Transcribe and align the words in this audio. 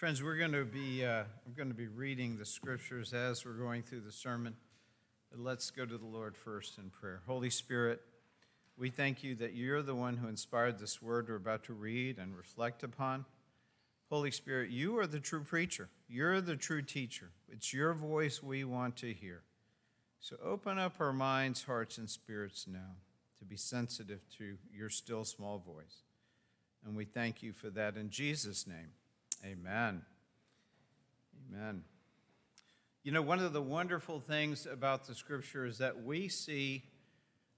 Friends, 0.00 0.22
we're 0.22 0.38
going 0.38 0.52
to 0.52 0.64
be 0.64 1.04
uh, 1.04 1.24
we're 1.46 1.52
going 1.54 1.68
to 1.68 1.74
be 1.74 1.86
reading 1.86 2.38
the 2.38 2.46
scriptures 2.46 3.12
as 3.12 3.44
we're 3.44 3.52
going 3.52 3.82
through 3.82 4.00
the 4.00 4.10
sermon. 4.10 4.56
But 5.30 5.40
let's 5.40 5.70
go 5.70 5.84
to 5.84 5.98
the 5.98 6.06
Lord 6.06 6.38
first 6.38 6.78
in 6.78 6.88
prayer. 6.88 7.20
Holy 7.26 7.50
Spirit, 7.50 8.00
we 8.78 8.88
thank 8.88 9.22
you 9.22 9.34
that 9.34 9.52
you're 9.52 9.82
the 9.82 9.94
one 9.94 10.16
who 10.16 10.26
inspired 10.26 10.78
this 10.78 11.02
word 11.02 11.28
we're 11.28 11.36
about 11.36 11.64
to 11.64 11.74
read 11.74 12.16
and 12.16 12.34
reflect 12.34 12.82
upon. 12.82 13.26
Holy 14.08 14.30
Spirit, 14.30 14.70
you 14.70 14.98
are 14.98 15.06
the 15.06 15.20
true 15.20 15.44
preacher. 15.44 15.90
You're 16.08 16.40
the 16.40 16.56
true 16.56 16.80
teacher. 16.80 17.32
It's 17.52 17.74
your 17.74 17.92
voice 17.92 18.42
we 18.42 18.64
want 18.64 18.96
to 18.96 19.12
hear. 19.12 19.42
So 20.18 20.36
open 20.42 20.78
up 20.78 20.94
our 20.98 21.12
minds, 21.12 21.64
hearts, 21.64 21.98
and 21.98 22.08
spirits 22.08 22.66
now 22.66 22.96
to 23.38 23.44
be 23.44 23.58
sensitive 23.58 24.20
to 24.38 24.56
your 24.74 24.88
still 24.88 25.26
small 25.26 25.58
voice. 25.58 26.04
And 26.86 26.96
we 26.96 27.04
thank 27.04 27.42
you 27.42 27.52
for 27.52 27.68
that 27.68 27.98
in 27.98 28.08
Jesus' 28.08 28.66
name. 28.66 28.92
Amen. 29.44 30.02
Amen. 31.48 31.82
You 33.02 33.12
know, 33.12 33.22
one 33.22 33.38
of 33.38 33.54
the 33.54 33.62
wonderful 33.62 34.20
things 34.20 34.66
about 34.66 35.06
the 35.06 35.14
scripture 35.14 35.64
is 35.64 35.78
that 35.78 36.04
we 36.04 36.28
see 36.28 36.84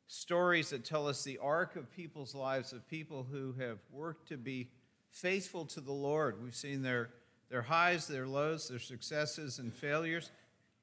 stories 0.07 0.71
that 0.71 0.85
tell 0.85 1.09
us 1.09 1.25
the 1.25 1.39
arc 1.39 1.75
of 1.75 1.91
people's 1.91 2.35
lives, 2.35 2.73
of 2.73 2.87
people 2.89 3.27
who 3.29 3.55
have 3.59 3.79
worked 3.91 4.29
to 4.29 4.37
be 4.37 4.69
faithful 5.11 5.65
to 5.67 5.81
the 5.81 5.93
Lord. 5.93 6.43
We've 6.43 6.55
seen 6.55 6.83
their, 6.83 7.11
their 7.51 7.63
highs, 7.63 8.07
their 8.07 8.29
lows, 8.29 8.69
their 8.69 8.79
successes 8.79 9.59
and 9.59 9.75
failures. 9.75 10.31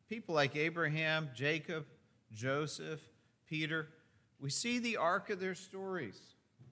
People 0.09 0.35
like 0.35 0.57
Abraham, 0.57 1.29
Jacob, 1.33 1.85
Joseph, 2.33 2.99
Peter. 3.47 3.87
We 4.39 4.49
see 4.49 4.79
the 4.79 4.97
arc 4.97 5.29
of 5.29 5.39
their 5.39 5.55
stories 5.55 6.19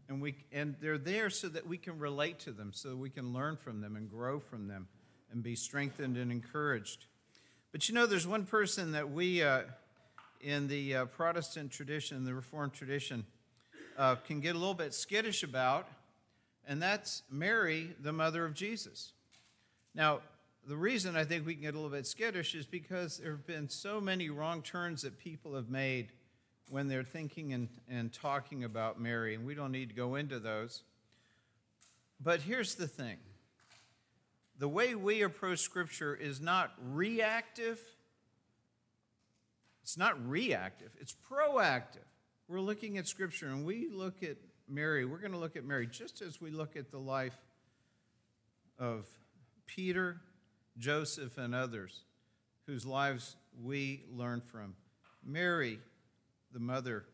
and 0.10 0.22
we 0.22 0.36
and 0.52 0.76
they're 0.82 0.98
there 0.98 1.30
so 1.30 1.50
that 1.50 1.68
we 1.68 1.78
can 1.78 2.00
relate 2.00 2.40
to 2.40 2.52
them 2.52 2.72
so 2.74 2.90
that 2.90 2.98
we 2.98 3.10
can 3.10 3.34
learn 3.34 3.58
from 3.58 3.82
them 3.82 3.96
and 3.96 4.10
grow 4.10 4.40
from 4.40 4.68
them 4.68 4.88
and 5.32 5.44
be 5.44 5.56
strengthened 5.56 6.18
and 6.18 6.32
encouraged. 6.32 7.06
But 7.72 7.90
you 7.90 7.96
know 7.96 8.06
there's 8.06 8.28
one 8.28 8.46
person 8.46 8.94
that 8.94 9.12
we 9.12 9.44
uh, 9.44 9.64
in 10.42 10.68
the 10.68 10.96
uh, 10.96 11.06
protestant 11.06 11.72
tradition 11.72 12.24
the 12.24 12.34
reformed 12.34 12.74
tradition 12.74 13.26
uh, 13.98 14.16
can 14.16 14.40
get 14.40 14.56
a 14.56 14.60
little 14.60 14.74
bit 14.74 14.94
skittish 14.94 15.44
about 15.44 15.88
and 16.68 16.82
that's 16.82 17.24
mary 17.30 17.96
the 18.02 18.14
mother 18.14 18.46
of 18.46 18.54
jesus. 18.54 19.14
Now 19.94 20.22
the 20.66 20.78
reason 20.78 21.16
i 21.16 21.24
think 21.24 21.46
we 21.46 21.54
can 21.54 21.64
get 21.64 21.74
a 21.74 21.78
little 21.78 21.96
bit 21.96 22.06
skittish 22.06 22.56
is 22.56 22.66
because 22.66 23.18
there 23.18 23.32
have 23.32 23.48
been 23.48 23.70
so 23.70 24.00
many 24.00 24.30
wrong 24.30 24.62
turns 24.62 25.02
that 25.02 25.18
people 25.18 25.56
have 25.56 25.70
made 25.70 26.12
when 26.70 26.88
they're 26.88 27.04
thinking 27.04 27.54
and, 27.54 27.70
and 27.90 28.12
talking 28.12 28.64
about 28.64 29.00
Mary, 29.00 29.36
and 29.36 29.46
we 29.46 29.56
don't 29.56 29.72
need 29.72 29.90
to 29.90 29.96
go 29.96 30.16
into 30.16 30.40
those. 30.40 30.84
But 32.20 32.42
here's 32.42 32.76
the 32.76 32.88
thing 32.88 33.18
the 34.58 34.68
way 34.68 34.96
we 34.96 35.22
approach 35.22 35.60
Scripture 35.60 36.16
is 36.16 36.42
not 36.42 36.74
reactive, 36.82 37.80
it's 39.84 39.98
not 39.98 40.28
reactive, 40.28 40.90
it's 41.00 41.16
proactive. 41.30 42.06
We're 42.48 42.62
looking 42.62 42.98
at 42.98 43.08
Scripture 43.08 43.48
and 43.48 43.66
we 43.66 43.90
look 43.92 44.24
at 44.24 44.38
Mary, 44.68 45.06
we're 45.06 45.20
going 45.20 45.32
to 45.32 45.38
look 45.38 45.56
at 45.56 45.64
Mary 45.64 45.88
just 45.88 46.22
as 46.22 46.42
we 46.42 46.50
look 46.50 46.76
at 46.76 46.92
the 46.92 46.98
life 46.98 47.38
of 48.80 49.06
Peter, 49.66 50.18
Joseph, 50.78 51.38
and 51.38 51.54
others 51.54 52.02
whose 52.66 52.86
lives 52.86 53.36
we 53.64 54.04
learn 54.12 54.42
from. 54.42 54.76
Mary 55.24 55.80
the 56.52 56.60
mother 56.60 57.06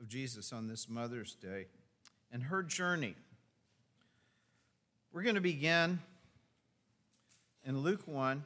of 0.00 0.08
Jesus 0.08 0.52
on 0.52 0.68
this 0.68 0.88
Mother's 0.88 1.34
Day 1.34 1.66
and 2.32 2.42
her 2.44 2.62
journey. 2.62 3.14
We're 5.12 5.22
going 5.22 5.36
to 5.36 5.40
begin 5.40 6.00
in 7.64 7.78
Luke 7.78 8.02
1, 8.06 8.44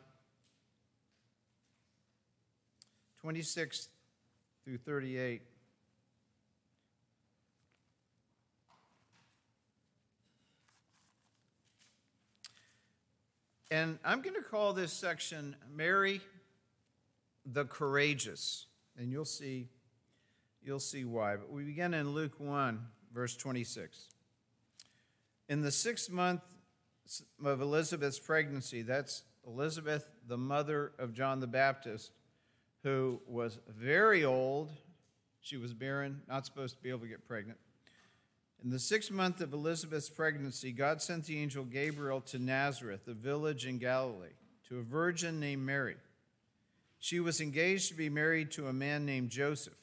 26 3.21 3.89
through 4.65 4.79
38. 4.79 5.43
And 13.71 13.99
I'm 14.05 14.23
going 14.23 14.35
to 14.35 14.43
call 14.43 14.73
this 14.73 14.93
section 14.93 15.57
Mary 15.75 16.21
the 17.45 17.65
Courageous. 17.65 18.67
And 18.99 19.11
you'll 19.11 19.25
see 19.25 19.69
You'll 20.63 20.81
see 20.81 21.05
why. 21.05 21.37
But 21.37 21.51
we 21.51 21.63
begin 21.63 21.95
in 21.95 22.11
Luke 22.13 22.39
1, 22.39 22.81
verse 23.13 23.37
26. 23.37 24.09
In 25.49 25.63
the 25.63 25.71
sixth 25.71 26.11
month 26.11 26.43
of 27.45 27.61
Elizabeth's 27.61 28.19
pregnancy, 28.19 28.83
that's 28.83 29.23
Elizabeth, 29.47 30.07
the 30.27 30.37
mother 30.37 30.93
of 30.99 31.15
John 31.15 31.41
the 31.41 31.47
Baptist, 31.47 32.13
who 32.83 33.21
was 33.27 33.59
very 33.67 34.25
old. 34.25 34.71
She 35.41 35.57
was 35.57 35.73
barren, 35.73 36.21
not 36.29 36.45
supposed 36.45 36.77
to 36.77 36.83
be 36.83 36.91
able 36.91 37.01
to 37.01 37.07
get 37.07 37.27
pregnant. 37.27 37.59
In 38.63 38.71
the 38.71 38.79
sixth 38.79 39.11
month 39.11 39.41
of 39.41 39.53
Elizabeth's 39.53 40.11
pregnancy, 40.11 40.73
God 40.73 41.01
sent 41.01 41.25
the 41.25 41.41
angel 41.41 41.65
Gabriel 41.65 42.21
to 42.23 42.39
Nazareth, 42.39 43.07
a 43.07 43.15
village 43.15 43.65
in 43.65 43.79
Galilee, 43.79 44.35
to 44.69 44.79
a 44.81 44.83
virgin 44.83 45.41
named 45.41 45.65
Mary. 45.65 45.97
She 46.99 47.21
was 47.21 47.41
engaged 47.41 47.89
to 47.89 47.95
be 47.95 48.11
married 48.11 48.51
to 48.53 48.67
a 48.67 48.73
man 48.73 49.07
named 49.07 49.31
Joseph 49.31 49.79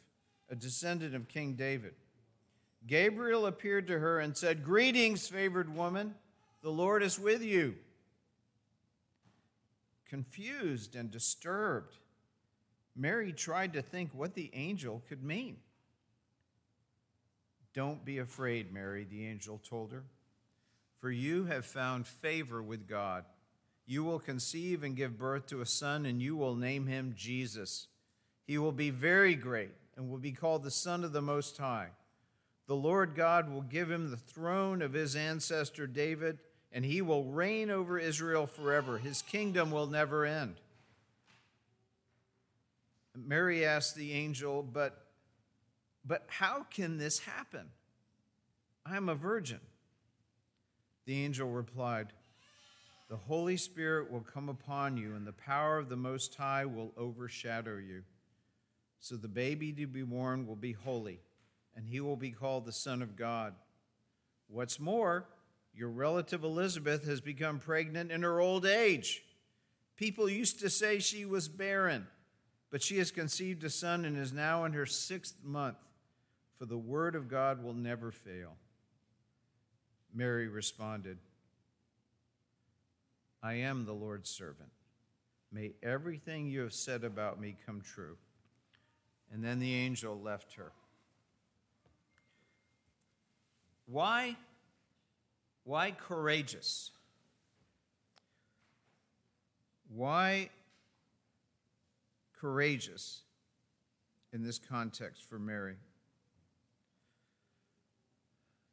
a 0.49 0.55
descendant 0.55 1.15
of 1.15 1.27
King 1.27 1.53
David. 1.53 1.93
Gabriel 2.87 3.45
appeared 3.47 3.87
to 3.87 3.99
her 3.99 4.19
and 4.19 4.37
said, 4.37 4.63
Greetings, 4.63 5.27
favored 5.27 5.75
woman, 5.75 6.13
the 6.61 6.69
Lord 6.69 7.01
is 7.01 7.19
with 7.19 7.43
you. 7.43 7.75
Confused 10.07 10.95
and 10.95 11.09
disturbed, 11.09 11.97
Mary 12.95 13.33
tried 13.33 13.73
to 13.73 13.81
think 13.81 14.11
what 14.13 14.35
the 14.35 14.51
angel 14.53 15.03
could 15.09 15.23
mean. 15.23 15.57
Don't 17.73 18.05
be 18.05 18.19
afraid, 18.19 18.71
Mary, 18.71 19.03
the 19.03 19.27
angel 19.27 19.59
told 19.67 19.91
her, 19.91 20.03
for 21.01 21.11
you 21.11 21.45
have 21.45 21.65
found 21.65 22.07
favor 22.07 22.61
with 22.63 22.87
God. 22.87 23.25
You 23.85 24.03
will 24.03 24.19
conceive 24.19 24.81
and 24.83 24.95
give 24.95 25.17
birth 25.17 25.47
to 25.47 25.61
a 25.61 25.65
son, 25.65 26.05
and 26.05 26.21
you 26.21 26.35
will 26.35 26.55
name 26.55 26.87
him 26.87 27.13
Jesus. 27.17 27.87
He 28.45 28.57
will 28.57 28.71
be 28.71 28.91
very 28.91 29.35
great 29.35 29.71
and 29.95 30.09
will 30.09 30.17
be 30.17 30.31
called 30.31 30.63
the 30.63 30.71
Son 30.71 31.03
of 31.03 31.13
the 31.13 31.21
Most 31.21 31.57
High. 31.57 31.89
The 32.67 32.75
Lord 32.75 33.15
God 33.15 33.51
will 33.51 33.61
give 33.61 33.91
him 33.91 34.09
the 34.09 34.17
throne 34.17 34.81
of 34.81 34.93
his 34.93 35.15
ancestor 35.15 35.87
David, 35.87 36.39
and 36.71 36.83
he 36.83 37.01
will 37.01 37.25
reign 37.25 37.69
over 37.69 37.97
Israel 37.97 38.47
forever. 38.47 38.97
His 38.97 39.21
kingdom 39.21 39.71
will 39.71 39.87
never 39.87 40.25
end. 40.25 40.55
Mary 43.15 43.65
asked 43.65 43.95
the 43.95 44.11
angel, 44.13 44.63
But, 44.63 45.05
but 46.03 46.25
how 46.27 46.63
can 46.63 46.97
this 46.97 47.19
happen? 47.19 47.69
I 48.85 48.97
am 48.97 49.09
a 49.09 49.15
virgin. 49.15 49.59
The 51.05 51.23
angel 51.23 51.49
replied, 51.49 52.07
The 53.09 53.15
Holy 53.15 53.57
Spirit 53.57 54.11
will 54.11 54.21
come 54.21 54.49
upon 54.49 54.97
you, 54.97 55.15
and 55.15 55.25
the 55.25 55.33
power 55.33 55.77
of 55.77 55.87
the 55.87 55.95
Most 55.95 56.35
High 56.35 56.65
will 56.65 56.91
overshadow 56.97 57.77
you. 57.77 58.03
So 58.99 59.15
the 59.15 59.27
baby 59.27 59.71
to 59.73 59.87
be 59.87 60.01
born 60.01 60.47
will 60.47 60.55
be 60.55 60.71
holy, 60.71 61.19
and 61.75 61.85
he 61.85 61.99
will 61.99 62.15
be 62.15 62.31
called 62.31 62.65
the 62.65 62.71
Son 62.71 63.01
of 63.01 63.15
God. 63.15 63.53
What's 64.47 64.79
more, 64.79 65.27
your 65.73 65.89
relative 65.89 66.43
Elizabeth 66.43 67.05
has 67.05 67.21
become 67.21 67.59
pregnant 67.59 68.11
in 68.11 68.23
her 68.23 68.39
old 68.39 68.65
age. 68.65 69.23
People 69.95 70.29
used 70.29 70.59
to 70.59 70.69
say 70.69 70.99
she 70.99 71.25
was 71.25 71.47
barren, 71.47 72.07
but 72.71 72.81
she 72.81 72.97
has 72.97 73.11
conceived 73.11 73.63
a 73.63 73.69
son 73.69 74.05
and 74.05 74.17
is 74.17 74.33
now 74.33 74.65
in 74.65 74.73
her 74.73 74.85
sixth 74.85 75.35
month, 75.43 75.77
for 76.57 76.65
the 76.65 76.77
word 76.77 77.15
of 77.15 77.29
God 77.29 77.63
will 77.63 77.73
never 77.73 78.11
fail. 78.11 78.55
Mary 80.13 80.47
responded, 80.47 81.17
I 83.43 83.55
am 83.55 83.85
the 83.85 83.93
Lord's 83.93 84.29
servant. 84.29 84.71
May 85.51 85.73
everything 85.83 86.47
you 86.47 86.61
have 86.61 86.73
said 86.73 87.03
about 87.03 87.39
me 87.39 87.55
come 87.65 87.81
true. 87.81 88.17
And 89.33 89.43
then 89.43 89.59
the 89.59 89.73
angel 89.73 90.19
left 90.19 90.53
her. 90.53 90.71
Why? 93.87 94.35
Why 95.63 95.91
courageous? 95.91 96.91
Why 99.93 100.49
courageous 102.39 103.21
in 104.33 104.43
this 104.43 104.59
context 104.59 105.23
for 105.23 105.39
Mary? 105.39 105.75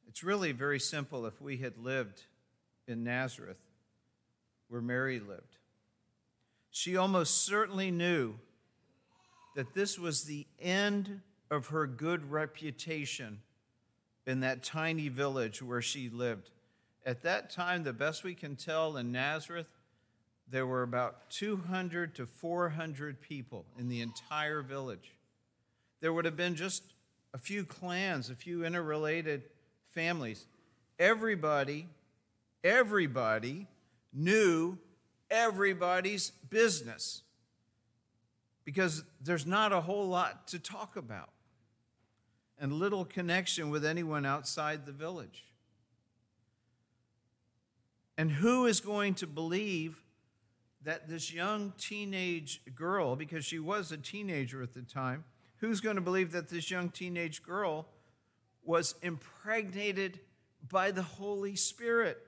It's 0.09 0.23
really 0.23 0.53
very 0.53 0.79
simple 0.79 1.25
if 1.27 1.41
we 1.41 1.57
had 1.57 1.79
lived 1.79 2.23
in 2.87 3.05
Nazareth 3.05 3.61
where 4.69 4.83
Mary 4.83 5.21
lived. 5.21 5.57
She 6.71 6.97
almost 6.97 7.45
certainly 7.45 7.91
knew 7.91 8.35
that 9.55 9.75
this 9.75 9.99
was 9.99 10.25
the 10.25 10.47
end 10.61 11.21
of 11.51 11.69
her 11.69 11.87
good 11.87 12.31
reputation 12.31 13.41
in 14.27 14.41
that 14.41 14.63
tiny 14.63 15.09
village 15.09 15.63
where 15.63 15.83
she 15.83 16.09
lived. 16.09 16.51
At 17.05 17.23
that 17.23 17.51
time, 17.51 17.83
the 17.83 17.93
best 17.93 18.25
we 18.25 18.35
can 18.35 18.57
tell 18.57 18.97
in 18.97 19.13
Nazareth, 19.13 19.67
there 20.49 20.67
were 20.67 20.83
about 20.83 21.31
200 21.31 22.15
to 22.17 22.27
400 22.27 23.21
people 23.21 23.65
in 23.79 23.89
the 23.89 24.01
entire 24.01 24.63
village. 24.63 25.13
There 26.01 26.13
would 26.13 26.25
have 26.25 26.37
been 26.37 26.55
just 26.55 26.83
a 27.35 27.39
few 27.39 27.65
clans, 27.65 28.31
a 28.31 28.35
few 28.35 28.65
interrelated 28.65 29.43
families. 29.95 30.47
Everybody, 30.99 31.89
everybody 32.63 33.67
knew 34.13 34.79
everybody's 35.31 36.31
business 36.31 37.23
because 38.65 39.03
there's 39.21 39.47
not 39.47 39.73
a 39.73 39.81
whole 39.81 40.09
lot 40.09 40.47
to 40.49 40.59
talk 40.59 40.97
about 40.97 41.31
and 42.59 42.73
little 42.73 43.05
connection 43.05 43.71
with 43.71 43.85
anyone 43.85 44.25
outside 44.25 44.87
the 44.87 44.93
village. 44.93 45.45
And 48.17 48.31
who 48.31 48.67
is 48.67 48.81
going 48.81 49.15
to 49.15 49.27
believe 49.27 50.03
that 50.85 51.09
this 51.09 51.33
young 51.33 51.73
teenage 51.79 52.61
girl, 52.75 53.17
because 53.17 53.45
she 53.45 53.59
was 53.59 53.91
a 53.91 53.97
teenager 53.97 54.63
at 54.63 54.75
the 54.75 54.83
time, 54.83 55.25
who's 55.57 55.81
going 55.81 55.97
to 55.97 56.03
believe 56.03 56.33
that 56.33 56.49
this 56.49 56.71
young 56.71 56.91
teenage 56.91 57.43
girl 57.43 57.89
was 58.65 58.95
impregnated 59.03 60.21
by 60.69 60.91
the 60.91 61.03
Holy 61.03 61.57
Spirit? 61.57 62.19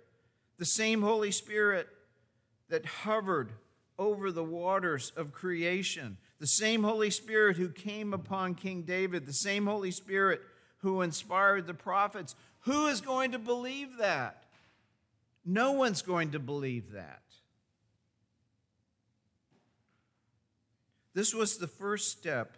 The 0.59 0.65
same 0.65 1.03
Holy 1.03 1.31
Spirit 1.31 1.89
that 2.69 2.87
hovered 2.87 3.53
over 3.99 4.33
the 4.33 4.45
waters 4.45 5.13
of 5.17 5.33
creation, 5.33 6.17
the 6.39 6.47
same 6.47 6.83
Holy 6.83 7.11
Spirit 7.11 7.57
who 7.57 7.69
came 7.69 8.13
upon 8.13 8.55
King 8.55 8.83
David, 8.83 9.27
the 9.27 9.33
same 9.33 9.67
Holy 9.67 9.91
Spirit 9.91 10.41
who 10.79 11.01
inspired 11.01 11.67
the 11.67 11.75
prophets. 11.75 12.35
Who 12.61 12.87
is 12.87 13.01
going 13.01 13.33
to 13.33 13.39
believe 13.39 13.99
that? 13.99 14.45
No 15.45 15.73
one's 15.73 16.03
going 16.03 16.33
to 16.33 16.39
believe 16.39 16.93
that. 16.93 17.23
This 21.15 21.33
was 21.33 21.59
the 21.59 21.69
first 21.69 22.11
step, 22.11 22.57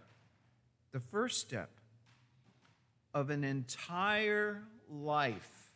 the 0.93 1.01
first 1.01 1.41
step 1.41 1.71
of 3.13 3.31
an 3.31 3.45
entire 3.45 4.63
life 4.89 5.73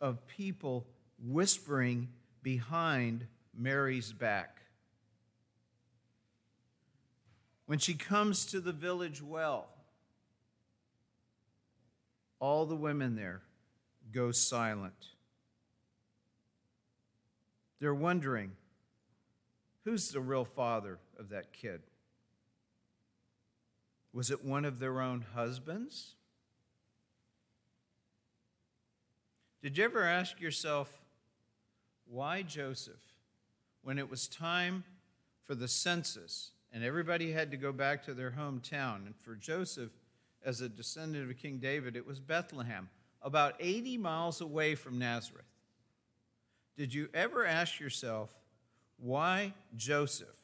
of 0.00 0.26
people 0.26 0.86
whispering 1.18 2.08
behind 2.42 3.26
Mary's 3.56 4.12
back. 4.12 4.55
When 7.66 7.78
she 7.80 7.94
comes 7.94 8.46
to 8.46 8.60
the 8.60 8.72
village 8.72 9.20
well, 9.20 9.66
all 12.38 12.64
the 12.64 12.76
women 12.76 13.16
there 13.16 13.42
go 14.12 14.30
silent. 14.30 15.08
They're 17.80 17.94
wondering 17.94 18.52
who's 19.84 20.10
the 20.10 20.20
real 20.20 20.44
father 20.44 20.98
of 21.18 21.28
that 21.30 21.52
kid? 21.52 21.80
Was 24.12 24.30
it 24.30 24.44
one 24.44 24.64
of 24.64 24.78
their 24.78 25.00
own 25.00 25.24
husbands? 25.34 26.14
Did 29.60 29.76
you 29.76 29.84
ever 29.84 30.04
ask 30.04 30.40
yourself, 30.40 31.02
why 32.08 32.42
Joseph, 32.42 33.14
when 33.82 33.98
it 33.98 34.08
was 34.08 34.28
time 34.28 34.84
for 35.42 35.54
the 35.54 35.68
census 35.68 36.52
and 36.76 36.84
everybody 36.84 37.32
had 37.32 37.50
to 37.52 37.56
go 37.56 37.72
back 37.72 38.04
to 38.04 38.12
their 38.12 38.32
hometown, 38.32 39.06
and 39.06 39.16
for 39.16 39.34
Joseph, 39.34 39.92
as 40.44 40.60
a 40.60 40.68
descendant 40.68 41.30
of 41.30 41.38
King 41.38 41.56
David, 41.56 41.96
it 41.96 42.06
was 42.06 42.20
Bethlehem, 42.20 42.90
about 43.22 43.54
80 43.58 43.96
miles 43.96 44.42
away 44.42 44.74
from 44.74 44.98
Nazareth. 44.98 45.46
Did 46.76 46.92
you 46.92 47.08
ever 47.14 47.46
ask 47.46 47.80
yourself 47.80 48.30
why 48.98 49.54
Joseph 49.74 50.36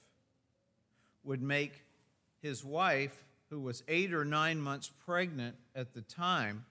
would 1.22 1.42
make 1.42 1.82
his 2.40 2.64
wife, 2.64 3.26
who 3.50 3.60
was 3.60 3.82
eight 3.86 4.14
or 4.14 4.24
nine 4.24 4.58
months 4.58 4.90
pregnant 5.04 5.56
at 5.74 5.92
the 5.92 6.00
time, 6.00 6.64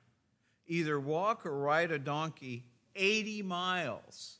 either 0.65 0.99
walk 0.99 1.45
or 1.45 1.55
ride 1.55 1.91
a 1.91 1.99
donkey 1.99 2.65
80 2.95 3.43
miles 3.43 4.39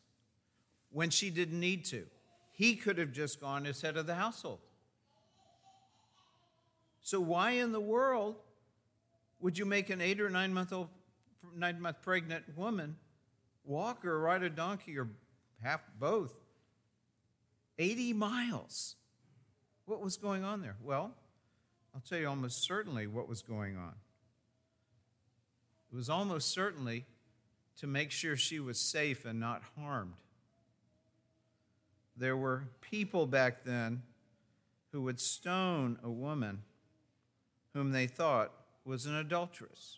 when 0.90 1.12
she 1.12 1.30
didn't 1.30 1.60
need 1.60 1.86
to? 1.86 2.08
He 2.50 2.76
could 2.76 2.98
have 2.98 3.12
just 3.12 3.40
gone 3.40 3.68
as 3.68 3.82
head 3.82 3.98
of 3.98 4.08
the 4.08 4.16
household. 4.16 4.62
So, 7.02 7.20
why 7.20 7.52
in 7.52 7.72
the 7.72 7.82
world 7.82 8.36
would 9.40 9.58
you 9.58 9.66
make 9.66 9.90
an 9.90 10.02
eight 10.02 10.22
or 10.22 10.30
nine 10.30 10.54
month 10.54 10.72
old, 10.72 10.90
nine 11.56 11.82
month 11.82 12.02
pregnant 12.02 12.58
woman 12.58 12.96
walk 13.64 14.06
or 14.06 14.20
ride 14.20 14.44
a 14.44 14.50
donkey 14.50 14.98
or 14.98 15.10
half 15.62 15.82
both 16.00 16.34
80 17.78 18.14
miles. 18.14 18.96
What 19.86 20.02
was 20.02 20.18
going 20.18 20.44
on 20.44 20.62
there? 20.62 20.78
Well, 20.84 21.12
I'll 21.94 22.02
tell 22.02 22.20
you 22.20 22.28
almost 22.28 22.64
certainly 22.64 23.08
what 23.08 23.28
was 23.28 23.42
going 23.42 23.78
on. 23.78 23.96
It 25.92 25.96
was 25.96 26.10
almost 26.10 26.52
certainly 26.52 27.06
to 27.78 27.88
make 27.88 28.12
sure 28.12 28.38
she 28.38 28.60
was 28.60 28.80
safe 28.80 29.26
and 29.26 29.40
not 29.40 29.64
harmed. 29.78 30.14
There 32.16 32.38
were 32.38 32.66
people 32.82 33.26
back 33.26 33.64
then 33.64 34.04
who 34.92 35.02
would 35.02 35.20
stone 35.20 35.98
a 36.04 36.10
woman 36.10 36.62
whom 37.74 37.92
they 37.92 38.08
thought 38.08 38.52
was 38.86 39.06
an 39.06 39.16
adulteress. 39.16 39.98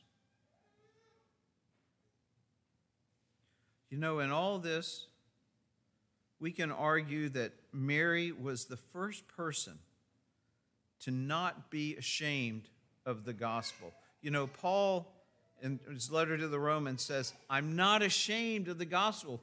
You 3.90 3.98
know, 3.98 4.20
in 4.20 4.32
all 4.32 4.58
this, 4.58 5.08
we 6.40 6.52
can 6.52 6.72
argue 6.72 7.30
that 7.30 7.54
Mary 7.72 8.32
was 8.32 8.66
the 8.66 8.78
first 8.78 9.28
person 9.28 9.80
to 11.02 11.12
not 11.12 11.70
be 11.70 11.96
ashamed 11.96 12.64
of 13.06 13.26
the 13.26 13.34
gospel. 13.34 13.94
You 14.22 14.32
know, 14.32 14.48
Paul, 14.48 15.08
in 15.62 15.80
his 15.92 16.12
letter 16.12 16.38
to 16.38 16.48
the 16.48 16.60
Romans, 16.60 17.02
says, 17.02 17.34
I'm 17.50 17.76
not 17.76 18.02
ashamed 18.02 18.68
of 18.68 18.78
the 18.78 18.86
gospel. 18.86 19.40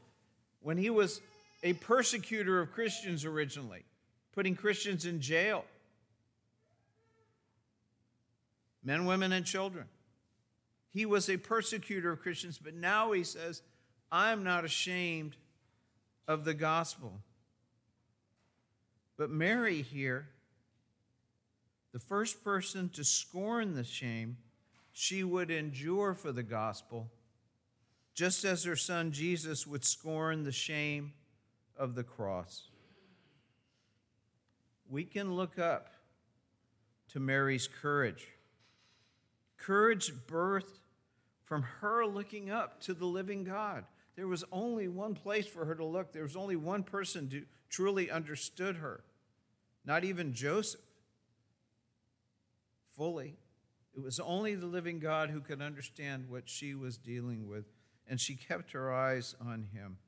When 0.62 0.76
he 0.76 0.90
was 0.90 1.20
a 1.62 1.74
persecutor 1.74 2.60
of 2.60 2.72
Christians 2.72 3.24
originally, 3.24 3.84
putting 4.32 4.54
Christians 4.54 5.06
in 5.06 5.20
jail, 5.20 5.64
men, 8.82 9.06
women, 9.06 9.32
and 9.32 9.44
children. 9.44 9.86
He 10.88 11.06
was 11.06 11.28
a 11.28 11.36
persecutor 11.36 12.12
of 12.12 12.20
Christians, 12.20 12.58
but 12.58 12.74
now 12.74 13.12
he 13.12 13.22
says, 13.22 13.62
I'm 14.10 14.42
not 14.42 14.64
ashamed 14.64 15.36
of 16.26 16.44
the 16.44 16.54
gospel. 16.54 17.20
But 19.16 19.30
Mary 19.30 19.82
here, 19.82 20.28
the 21.92 21.98
first 21.98 22.42
person 22.42 22.88
to 22.90 23.04
scorn 23.04 23.74
the 23.74 23.84
shame 23.84 24.38
she 24.92 25.22
would 25.22 25.50
endure 25.50 26.14
for 26.14 26.32
the 26.32 26.42
gospel, 26.42 27.10
just 28.14 28.44
as 28.44 28.64
her 28.64 28.76
son 28.76 29.12
Jesus 29.12 29.66
would 29.66 29.84
scorn 29.84 30.42
the 30.42 30.52
shame 30.52 31.12
of 31.76 31.94
the 31.94 32.02
cross. 32.02 32.68
We 34.88 35.04
can 35.04 35.34
look 35.34 35.58
up 35.58 35.88
to 37.10 37.20
Mary's 37.20 37.68
courage. 37.68 38.26
Courage 39.60 40.12
birthed 40.26 40.80
from 41.44 41.62
her 41.62 42.06
looking 42.06 42.50
up 42.50 42.80
to 42.82 42.94
the 42.94 43.04
living 43.04 43.44
God. 43.44 43.84
There 44.16 44.26
was 44.26 44.44
only 44.50 44.88
one 44.88 45.14
place 45.14 45.46
for 45.46 45.66
her 45.66 45.74
to 45.74 45.84
look. 45.84 46.12
There 46.12 46.22
was 46.22 46.36
only 46.36 46.56
one 46.56 46.82
person 46.82 47.28
who 47.30 47.42
truly 47.68 48.10
understood 48.10 48.76
her, 48.76 49.04
not 49.84 50.02
even 50.02 50.32
Joseph 50.32 50.80
fully. 52.96 53.36
It 53.94 54.02
was 54.02 54.18
only 54.18 54.54
the 54.54 54.66
living 54.66 54.98
God 54.98 55.30
who 55.30 55.40
could 55.40 55.60
understand 55.60 56.28
what 56.28 56.48
she 56.48 56.74
was 56.74 56.96
dealing 56.96 57.46
with, 57.46 57.66
and 58.08 58.18
she 58.18 58.34
kept 58.34 58.72
her 58.72 58.92
eyes 58.92 59.34
on 59.40 59.68
him. 59.74 59.98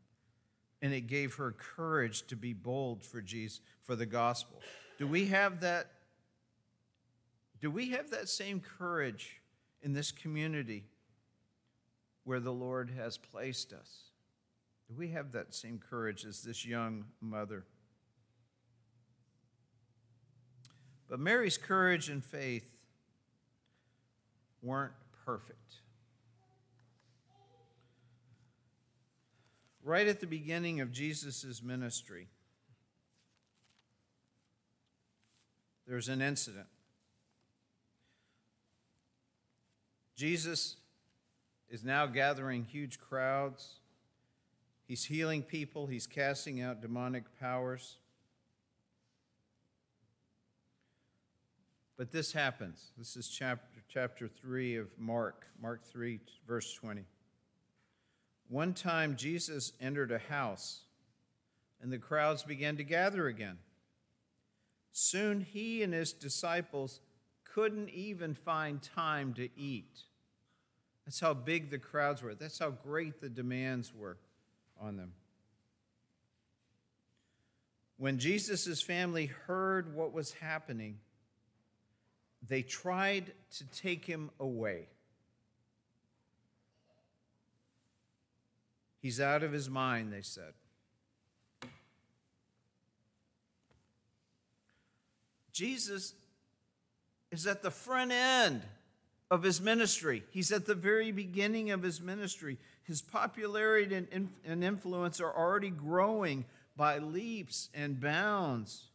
And 0.81 0.93
it 0.93 1.03
gave 1.03 1.35
her 1.35 1.53
courage 1.53 2.27
to 2.29 2.37
be 2.37 2.53
bold 2.53 3.05
for 3.05 3.21
Jesus, 3.21 3.61
for 3.83 3.97
the 3.97 4.07
gospel. 4.07 4.61
Do 4.99 5.07
we 5.07 5.27
have 5.27 5.61
that? 5.61 5.89
Do 7.61 7.71
we 7.71 7.91
have 7.91 8.11
that 8.11 8.29
same 8.29 8.61
courage 8.61 9.42
in 9.83 9.93
this 9.93 10.13
community 10.13 10.85
where 12.25 12.41
the 12.41 12.53
Lord 12.53 12.91
has 12.97 13.19
placed 13.19 13.73
us? 13.73 14.11
Do 14.89 14.95
we 14.97 15.09
have 15.09 15.33
that 15.33 15.55
same 15.55 15.79
courage 15.79 16.25
as 16.25 16.43
this 16.43 16.65
young 16.65 17.07
mother? 17.21 17.65
But 21.09 21.21
Mary's 21.21 21.59
courage 21.59 22.09
and 22.09 22.25
faith 22.25 22.75
weren't 24.63 24.93
perfect. 25.27 25.77
Right 29.85 30.07
at 30.07 30.21
the 30.21 30.27
beginning 30.27 30.81
of 30.81 30.93
Jesus' 30.93 31.61
ministry, 31.63 32.29
there's 35.87 36.09
an 36.09 36.23
incident. 36.23 36.69
Jesus 40.17 40.77
is 41.69 41.83
now 41.83 42.07
gathering 42.07 42.65
huge 42.65 43.01
crowds. 43.01 43.81
He's 44.87 45.05
healing 45.05 45.43
people, 45.43 45.87
he's 45.87 46.07
casting 46.07 46.61
out 46.61 46.83
demonic 46.83 47.25
powers. 47.41 47.97
But 51.97 52.11
this 52.11 52.33
happens. 52.33 52.91
This 52.99 53.17
is 53.17 53.29
chapter, 53.29 53.81
chapter 53.89 54.27
3 54.27 54.77
of 54.77 54.89
Mark, 54.99 55.47
Mark 55.61 55.85
3, 55.85 56.21
verse 56.47 56.75
20. 56.75 57.05
One 58.49 58.75
time 58.75 59.17
Jesus 59.17 59.73
entered 59.81 60.11
a 60.11 60.19
house, 60.19 60.83
and 61.81 61.93
the 61.93 61.99
crowds 61.99 62.43
began 62.43 62.77
to 62.77 62.85
gather 62.85 63.29
again. 63.29 63.59
Soon 64.93 65.41
he 65.41 65.83
and 65.83 65.95
his 65.95 66.13
disciples 66.13 67.01
couldn't 67.55 67.91
even 67.91 68.35
find 68.35 68.83
time 68.83 69.35
to 69.35 69.49
eat. 69.57 70.03
That's 71.05 71.21
how 71.21 71.35
big 71.35 71.71
the 71.71 71.79
crowds 71.79 72.23
were. 72.23 72.35
That's 72.35 72.59
how 72.59 72.71
great 72.71 73.21
the 73.21 73.29
demands 73.29 73.93
were 73.95 74.17
on 74.81 74.97
them. 74.97 75.13
When 77.99 78.19
Jesus' 78.19 78.81
family 78.83 79.27
heard 79.27 79.95
what 79.95 80.13
was 80.13 80.33
happening, 80.33 80.99
they 82.49 82.63
tried 82.63 83.33
to 83.59 83.65
take 83.67 84.05
him 84.05 84.31
away. 84.41 84.89
He's 89.01 89.21
out 89.21 89.43
of 89.43 89.53
his 89.53 89.69
mind, 89.69 90.13
they 90.13 90.23
said. 90.23 90.53
Jesus 95.53 96.15
is 97.33 97.47
at 97.47 97.63
the 97.63 97.71
front 97.71 98.13
end 98.13 98.63
of 99.31 99.43
his 99.43 99.61
ministry. 99.61 100.23
He's 100.31 100.53
at 100.53 100.67
the 100.67 100.75
very 100.75 101.11
beginning 101.11 101.71
of 101.71 101.83
his 101.83 102.01
ministry. 102.01 102.59
His 102.85 103.01
popularity 103.01 103.95
and, 103.95 104.63
influence 104.63 105.21
are 105.21 105.35
already 105.35 105.71
growing 105.71 106.45
by 106.77 106.99
leaps 106.99 107.71
and 107.75 107.99
bounds. 107.99 108.89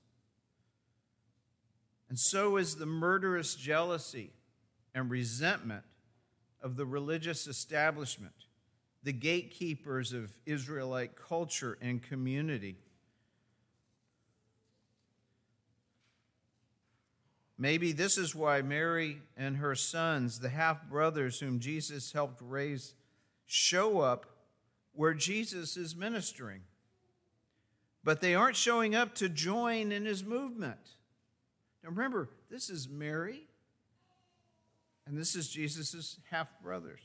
And 2.10 2.20
so 2.20 2.58
is 2.58 2.75
the 2.75 2.86
murderous 2.86 3.56
jealousy 3.56 4.32
and 4.94 5.10
resentment 5.10 5.84
of 6.62 6.75
the 6.75 6.86
religious 6.86 7.48
establishment, 7.48 8.34
the 9.01 9.13
gatekeepers 9.13 10.13
of 10.13 10.32
Israelite 10.46 11.15
culture 11.15 11.77
and 11.82 12.03
community. 12.03 12.77
Maybe 17.58 17.92
this 17.92 18.18
is 18.18 18.36
why 18.36 18.62
Mary 18.62 19.22
and 19.36 19.58
her 19.58 19.74
sons, 19.74 20.40
the 20.40 20.50
half 20.50 20.88
brothers 20.88 21.40
whom 21.40 21.60
Jesus 21.60 22.12
helped 22.12 22.42
raise, 22.42 22.94
show 23.48 24.00
up 24.00 24.28
where 24.94 25.14
Jesus 25.14 25.76
is 25.76 25.96
ministering. 25.96 26.62
But 28.04 28.22
they 28.22 28.36
aren't 28.36 28.56
showing 28.56 28.96
up 28.96 29.16
to 29.16 29.28
join 29.28 29.92
in 29.92 30.06
his 30.06 30.24
movement. 30.24 30.80
Now 31.84 31.90
remember, 31.90 32.30
this 32.50 32.70
is 32.70 32.88
Mary, 32.88 33.48
and 35.06 35.18
this 35.18 35.36
is 35.36 35.50
Jesus' 35.50 36.20
half 36.30 36.48
brothers. 36.62 37.02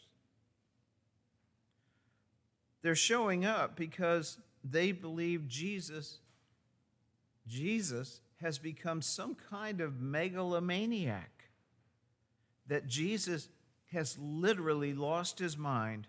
They're 2.82 2.94
showing 2.94 3.44
up 3.44 3.76
because 3.76 4.38
they 4.64 4.92
believe 4.92 5.48
Jesus, 5.48 6.18
Jesus 7.46 8.21
has 8.42 8.58
become 8.58 9.00
some 9.00 9.34
kind 9.34 9.80
of 9.80 10.00
megalomaniac. 10.00 11.30
That 12.66 12.86
Jesus 12.86 13.48
has 13.92 14.18
literally 14.18 14.94
lost 14.94 15.38
his 15.38 15.56
mind, 15.56 16.06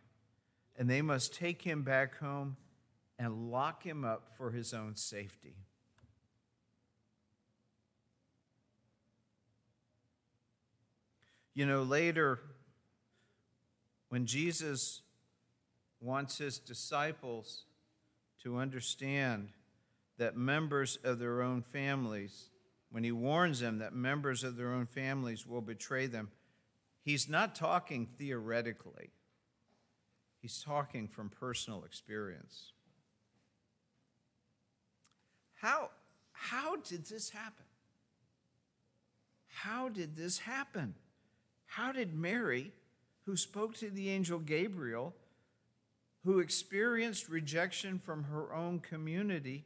and 0.78 0.90
they 0.90 1.02
must 1.02 1.34
take 1.34 1.62
him 1.62 1.84
back 1.84 2.18
home 2.18 2.58
and 3.18 3.52
lock 3.52 3.84
him 3.84 4.04
up 4.04 4.28
for 4.38 4.52
his 4.52 4.74
own 4.74 4.96
safety. 4.96 5.56
You 11.54 11.68
know, 11.68 11.84
later, 11.84 12.40
when 14.10 14.25
Jesus 14.25 15.02
wants 16.02 16.38
his 16.40 16.58
disciples 16.58 17.66
to 18.42 18.58
understand 18.58 19.50
that 20.24 20.38
members 20.38 20.98
of 21.03 21.20
their 21.20 21.42
own 21.42 21.62
families, 21.62 22.50
when 22.89 23.03
he 23.03 23.12
warns 23.12 23.60
them 23.60 23.80
that 23.80 23.94
members 23.94 24.42
of 24.42 24.56
their 24.56 24.72
own 24.72 24.86
families 24.86 25.46
will 25.46 25.60
betray 25.60 26.08
them, 26.08 26.32
he's 27.01 27.27
not 27.27 27.56
talking 27.56 28.08
theoretically, 28.18 29.10
he's 30.42 30.63
talking 30.63 31.10
from 31.10 31.30
personal 31.30 31.84
experience. 31.84 32.72
How, 35.56 35.89
how 36.32 36.77
did 36.77 37.06
this 37.08 37.32
happen? 37.32 37.65
How 39.50 39.89
did 39.89 40.15
this 40.15 40.38
happen? 40.38 40.94
How 41.65 41.92
did 41.92 42.13
Mary, 42.13 42.72
who 43.25 43.36
spoke 43.36 43.75
to 43.80 43.89
the 43.89 44.10
angel 44.10 44.39
Gabriel, 44.39 45.13
who 46.24 46.39
experienced 46.39 47.27
rejection 47.27 48.00
from 48.00 48.24
her 48.24 48.53
own 48.56 48.80
community, 48.80 49.65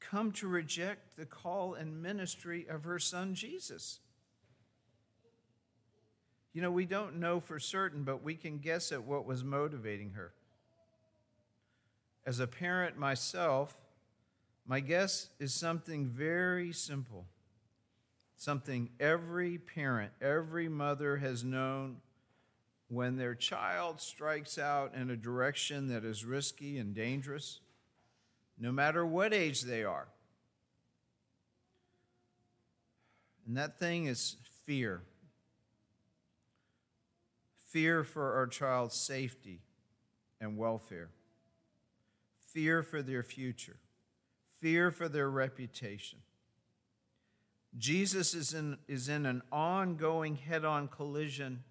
come 0.00 0.32
to 0.32 0.48
reject 0.48 1.16
the 1.16 1.26
call 1.26 1.74
and 1.74 2.02
ministry 2.02 2.66
of 2.68 2.84
her 2.84 2.98
son 2.98 3.34
Jesus? 3.34 4.00
You 6.52 6.62
know, 6.62 6.70
we 6.70 6.86
don't 6.86 7.16
know 7.16 7.40
for 7.40 7.58
certain, 7.58 8.02
but 8.02 8.22
we 8.22 8.34
can 8.34 8.58
guess 8.58 8.92
at 8.92 9.04
what 9.04 9.26
was 9.26 9.44
motivating 9.44 10.12
her. 10.12 10.32
As 12.24 12.40
a 12.40 12.46
parent 12.46 12.98
myself, 12.98 13.74
my 14.66 14.80
guess 14.80 15.28
is 15.38 15.54
something 15.54 16.06
very 16.06 16.72
simple 16.72 17.26
something 18.36 18.90
every 19.00 19.58
parent, 19.58 20.12
every 20.20 20.68
mother 20.68 21.16
has 21.16 21.42
known 21.42 21.96
when 22.88 23.16
their 23.16 23.34
child 23.34 24.00
strikes 24.00 24.58
out 24.58 24.94
in 24.94 25.10
a 25.10 25.16
direction 25.16 25.88
that 25.88 26.04
is 26.04 26.24
risky 26.24 26.78
and 26.78 26.94
dangerous, 26.94 27.60
no 28.58 28.72
matter 28.72 29.04
what 29.04 29.34
age 29.34 29.62
they 29.62 29.84
are. 29.84 30.08
And 33.46 33.56
that 33.56 33.78
thing 33.78 34.06
is 34.06 34.36
fear. 34.64 35.02
Fear 37.68 38.04
for 38.04 38.34
our 38.34 38.46
child's 38.46 38.96
safety 38.96 39.60
and 40.40 40.56
welfare, 40.56 41.10
fear 42.52 42.82
for 42.82 43.02
their 43.02 43.22
future, 43.22 43.76
fear 44.60 44.90
for 44.90 45.08
their 45.08 45.28
reputation. 45.28 46.20
Jesus 47.78 48.34
is 48.34 48.54
in, 48.54 48.78
is 48.88 49.08
in 49.08 49.26
an 49.26 49.42
ongoing 49.52 50.36
head 50.36 50.64
on 50.64 50.88
collision 50.88 51.64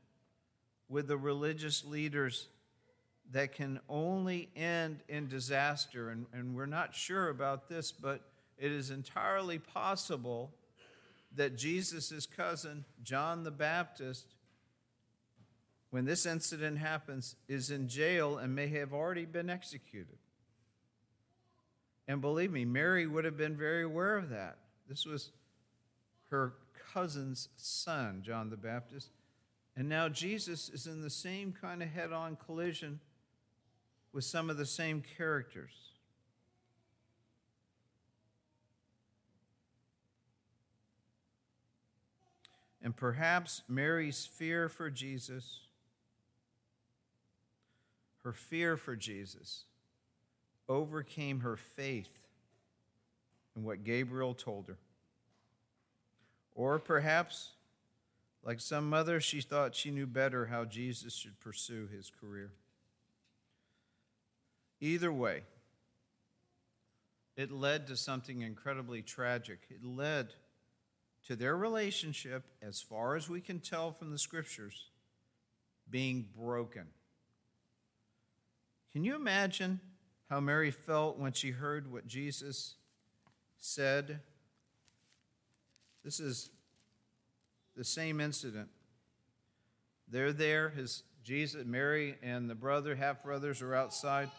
with 0.88 1.08
the 1.08 1.18
religious 1.18 1.84
leaders 1.84 2.50
that 3.32 3.54
can 3.54 3.80
only 3.90 4.50
end 4.56 5.00
in 5.08 5.28
disaster. 5.28 6.10
And, 6.10 6.26
and 6.34 6.56
we're 6.56 6.66
not 6.66 6.96
sure 6.96 7.30
about 7.30 7.70
this, 7.70 7.92
but 7.92 8.22
it 8.58 8.72
is 8.72 8.92
entirely 8.92 9.60
possible 9.60 10.52
that 11.36 11.58
Jesus' 11.58 12.26
cousin, 12.26 12.86
John 13.04 13.44
the 13.44 13.52
Baptist, 13.52 14.28
when 15.90 16.06
this 16.06 16.26
incident 16.26 16.78
happens, 16.78 17.36
is 17.48 17.72
in 17.72 17.88
jail 17.88 18.38
and 18.38 18.56
may 18.56 18.68
have 18.68 18.94
already 18.94 19.26
been 19.26 19.50
executed. 19.50 20.18
And 22.08 22.22
believe 22.22 22.52
me, 22.52 22.66
Mary 22.66 23.08
would 23.08 23.26
have 23.26 23.38
been 23.38 23.58
very 23.58 23.84
aware 23.84 24.18
of 24.18 24.30
that. 24.30 24.58
This 24.88 25.06
was 25.06 25.32
her 26.30 26.54
cousin's 26.94 27.50
son, 27.58 28.22
John 28.24 28.50
the 28.50 28.58
Baptist. 28.58 29.10
And 29.76 29.90
now 29.90 30.08
Jesus 30.08 30.70
is 30.70 30.88
in 30.88 31.02
the 31.02 31.10
same 31.10 31.54
kind 31.60 31.84
of 31.84 31.90
head 31.90 32.14
on 32.14 32.38
collision 32.38 33.00
with 34.16 34.24
some 34.24 34.50
of 34.50 34.56
the 34.56 34.66
same 34.66 35.04
characters. 35.18 35.74
And 42.82 42.96
perhaps 42.96 43.64
Mary's 43.68 44.26
fear 44.26 44.70
for 44.70 44.90
Jesus, 44.90 45.64
her 48.24 48.32
fear 48.32 48.78
for 48.78 48.96
Jesus, 48.96 49.66
overcame 50.70 51.42
her 51.42 51.58
faith 51.58 52.22
in 53.54 53.66
what 53.66 53.84
Gabriel 53.84 54.34
told 54.34 54.70
her. 54.70 54.78
Or 56.54 56.80
perhaps, 56.80 57.50
like 58.46 58.62
some 58.62 58.90
mother, 58.90 59.20
she 59.20 59.42
thought 59.42 59.76
she 59.76 59.92
knew 59.92 60.08
better 60.08 60.46
how 60.46 60.64
Jesus 60.64 61.14
should 61.14 61.38
pursue 61.42 61.90
his 61.94 62.10
career. 62.22 62.54
Either 64.80 65.12
way, 65.12 65.44
it 67.36 67.52
led 67.52 67.88
to 67.88 67.96
something 67.96 68.42
incredibly 68.42 69.02
tragic. 69.02 69.60
It 69.70 69.84
led 69.86 70.34
to 71.28 71.36
their 71.36 71.58
relationship, 71.58 72.44
as 72.62 72.82
far 72.82 73.16
as 73.16 73.30
we 73.30 73.42
can 73.42 73.60
tell 73.60 73.92
from 73.92 74.12
the 74.12 74.18
scriptures, 74.18 74.90
being 75.90 76.28
broken. 76.38 76.86
Can 78.94 79.04
you 79.04 79.16
imagine 79.16 79.80
how 80.30 80.40
Mary 80.40 80.72
felt 80.72 81.18
when 81.18 81.34
she 81.34 81.52
heard 81.52 81.92
what 81.92 82.08
Jesus 82.08 82.76
said. 83.58 84.20
This 86.04 86.20
is 86.20 86.50
the 87.76 87.84
same 87.84 88.20
incident. 88.20 88.70
They're 90.08 90.34
there, 90.34 90.70
his 90.70 91.04
Jesus, 91.24 91.66
Mary 91.66 92.16
and 92.22 92.50
the 92.50 92.56
brother, 92.56 92.96
half 92.96 93.24
brothers 93.24 93.62
are 93.62 93.74
outside. 93.74 94.30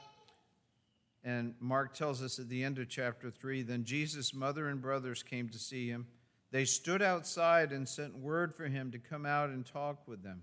And 1.26 1.54
Mark 1.58 1.92
tells 1.92 2.22
us 2.22 2.38
at 2.38 2.48
the 2.48 2.62
end 2.62 2.78
of 2.78 2.88
chapter 2.88 3.32
3 3.32 3.62
then 3.62 3.84
Jesus' 3.84 4.32
mother 4.32 4.68
and 4.68 4.80
brothers 4.80 5.24
came 5.24 5.48
to 5.48 5.58
see 5.58 5.88
him. 5.88 6.06
They 6.52 6.64
stood 6.64 7.02
outside 7.02 7.72
and 7.72 7.88
sent 7.88 8.16
word 8.16 8.54
for 8.54 8.68
him 8.68 8.92
to 8.92 8.98
come 9.00 9.26
out 9.26 9.50
and 9.50 9.66
talk 9.66 10.06
with 10.06 10.22
them. 10.22 10.42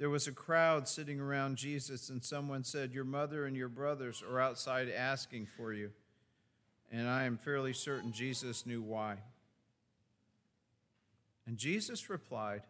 There 0.00 0.10
was 0.10 0.26
a 0.26 0.32
crowd 0.32 0.88
sitting 0.88 1.20
around 1.20 1.58
Jesus, 1.58 2.08
and 2.08 2.24
someone 2.24 2.64
said, 2.64 2.92
Your 2.92 3.04
mother 3.04 3.46
and 3.46 3.56
your 3.56 3.68
brothers 3.68 4.20
are 4.28 4.40
outside 4.40 4.88
asking 4.88 5.46
for 5.46 5.72
you. 5.72 5.92
And 6.90 7.08
I 7.08 7.22
am 7.22 7.38
fairly 7.38 7.72
certain 7.72 8.10
Jesus 8.10 8.66
knew 8.66 8.82
why. 8.82 9.18
And 11.46 11.56
Jesus 11.56 12.10
replied, 12.10 12.62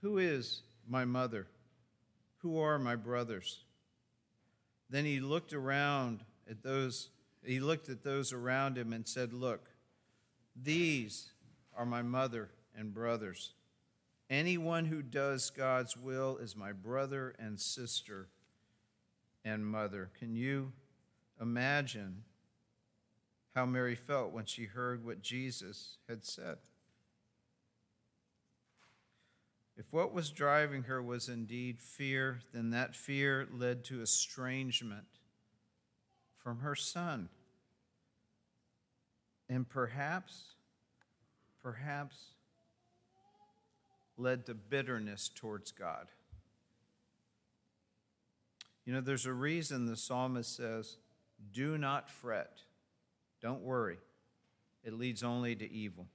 Who 0.00 0.18
is 0.18 0.62
my 0.88 1.04
mother? 1.04 1.48
Who 2.38 2.60
are 2.60 2.78
my 2.78 2.94
brothers? 2.94 3.64
Then 4.90 5.04
he 5.04 5.20
looked 5.20 5.52
around 5.52 6.24
at 6.48 6.62
those, 6.62 7.10
he 7.44 7.60
looked 7.60 7.88
at 7.88 8.02
those 8.02 8.32
around 8.32 8.78
him 8.78 8.92
and 8.92 9.06
said, 9.06 9.32
Look, 9.32 9.70
these 10.56 11.32
are 11.76 11.86
my 11.86 12.02
mother 12.02 12.50
and 12.76 12.94
brothers. 12.94 13.52
Anyone 14.30 14.86
who 14.86 15.02
does 15.02 15.50
God's 15.50 15.96
will 15.96 16.36
is 16.38 16.54
my 16.54 16.72
brother 16.72 17.34
and 17.38 17.60
sister 17.60 18.28
and 19.44 19.66
mother. 19.66 20.10
Can 20.18 20.34
you 20.34 20.72
imagine 21.40 22.24
how 23.54 23.64
Mary 23.64 23.94
felt 23.94 24.32
when 24.32 24.44
she 24.44 24.64
heard 24.64 25.04
what 25.04 25.22
Jesus 25.22 25.96
had 26.08 26.24
said? 26.24 26.58
If 29.78 29.92
what 29.92 30.12
was 30.12 30.30
driving 30.30 30.82
her 30.82 31.00
was 31.00 31.28
indeed 31.28 31.80
fear, 31.80 32.40
then 32.52 32.70
that 32.70 32.96
fear 32.96 33.46
led 33.52 33.84
to 33.84 34.02
estrangement 34.02 35.06
from 36.42 36.58
her 36.58 36.74
son. 36.74 37.28
And 39.48 39.68
perhaps, 39.68 40.54
perhaps 41.62 42.32
led 44.16 44.46
to 44.46 44.54
bitterness 44.54 45.30
towards 45.32 45.70
God. 45.70 46.08
You 48.84 48.94
know, 48.94 49.00
there's 49.00 49.26
a 49.26 49.32
reason 49.32 49.86
the 49.86 49.96
psalmist 49.96 50.56
says, 50.56 50.96
Do 51.52 51.78
not 51.78 52.10
fret, 52.10 52.62
don't 53.40 53.62
worry. 53.62 53.98
It 54.82 54.94
leads 54.94 55.22
only 55.22 55.54
to 55.54 55.70
evil. 55.70 56.08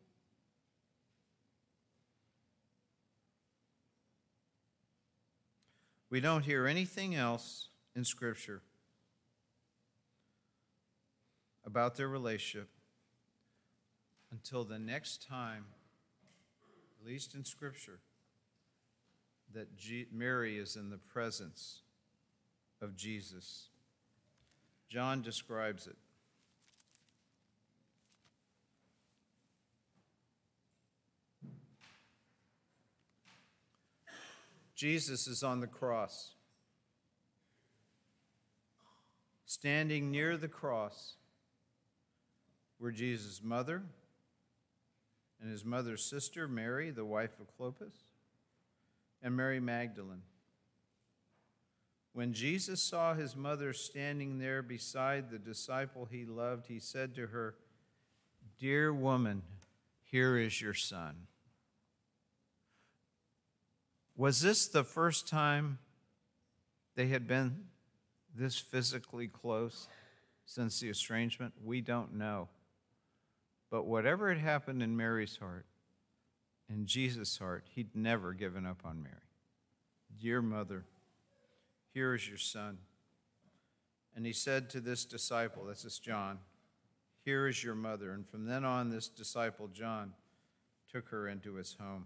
We 6.13 6.19
don't 6.19 6.45
hear 6.45 6.67
anything 6.67 7.15
else 7.15 7.69
in 7.95 8.05
Scripture 8.05 8.61
about 11.65 11.95
their 11.95 12.07
relationship 12.07 12.69
until 14.31 14.63
the 14.63 14.77
next 14.77 15.27
time, 15.27 15.65
at 17.01 17.07
least 17.07 17.33
in 17.33 17.43
Scripture, 17.43 17.97
that 19.55 19.69
Mary 20.11 20.59
is 20.59 20.75
in 20.75 20.91
the 20.91 20.99
presence 20.99 21.81
of 22.79 22.95
Jesus. 22.95 23.69
John 24.89 25.23
describes 25.23 25.87
it. 25.87 25.95
Jesus 34.83 35.27
is 35.27 35.43
on 35.43 35.61
the 35.61 35.67
cross. 35.67 36.33
Standing 39.45 40.11
near 40.11 40.35
the 40.35 40.49
cross 40.49 41.13
were 42.81 42.91
Jesus' 42.91 43.41
mother 43.41 43.81
and 45.41 45.49
his 45.49 45.63
mother's 45.63 46.03
sister, 46.03 46.49
Mary, 46.49 46.91
the 46.91 47.05
wife 47.05 47.39
of 47.39 47.57
Clopas, 47.57 47.93
and 49.21 49.37
Mary 49.37 49.61
Magdalene. 49.61 50.23
When 52.11 52.33
Jesus 52.33 52.83
saw 52.83 53.13
his 53.13 53.37
mother 53.37 53.71
standing 53.71 54.37
there 54.37 54.61
beside 54.61 55.31
the 55.31 55.39
disciple 55.39 56.09
he 56.11 56.25
loved, 56.25 56.67
he 56.67 56.79
said 56.79 57.15
to 57.15 57.27
her, 57.27 57.55
Dear 58.59 58.93
woman, 58.93 59.43
here 60.03 60.37
is 60.37 60.61
your 60.61 60.73
son. 60.73 61.27
Was 64.15 64.41
this 64.41 64.67
the 64.67 64.83
first 64.83 65.27
time 65.27 65.79
they 66.95 67.07
had 67.07 67.27
been 67.27 67.65
this 68.35 68.57
physically 68.57 69.27
close 69.27 69.87
since 70.45 70.79
the 70.79 70.89
estrangement? 70.89 71.53
We 71.63 71.81
don't 71.81 72.15
know. 72.15 72.49
But 73.71 73.85
whatever 73.85 74.29
had 74.29 74.37
happened 74.37 74.83
in 74.83 74.95
Mary's 74.95 75.37
heart, 75.37 75.65
in 76.69 76.85
Jesus' 76.85 77.37
heart, 77.37 77.65
he'd 77.73 77.95
never 77.95 78.33
given 78.33 78.65
up 78.65 78.81
on 78.85 79.01
Mary. 79.01 79.15
Dear 80.21 80.41
mother, 80.41 80.85
here 81.91 82.13
is 82.13 82.27
your 82.27 82.37
son. 82.37 82.77
And 84.15 84.27
he 84.27 84.33
said 84.33 84.69
to 84.69 84.79
this 84.79 85.05
disciple, 85.05 85.65
this 85.65 85.85
is 85.85 85.97
John, 85.97 86.39
Here 87.25 87.47
is 87.47 87.63
your 87.63 87.73
mother. 87.73 88.11
And 88.11 88.27
from 88.27 88.45
then 88.45 88.63
on, 88.63 88.89
this 88.89 89.07
disciple, 89.07 89.69
John, 89.69 90.13
took 90.91 91.09
her 91.09 91.27
into 91.27 91.55
his 91.55 91.75
home. 91.79 92.05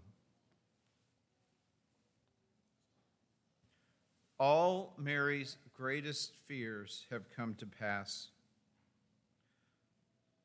All 4.38 4.94
Mary's 4.96 5.56
greatest 5.76 6.32
fears 6.46 7.06
have 7.10 7.30
come 7.34 7.54
to 7.56 7.66
pass. 7.66 8.28